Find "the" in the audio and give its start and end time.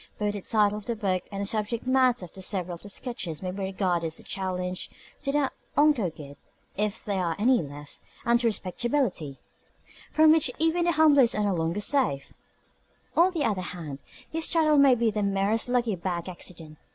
0.33-0.41, 0.87-0.95, 1.43-1.45, 2.81-2.89, 5.31-5.51, 10.85-10.93, 13.31-13.43, 15.11-15.21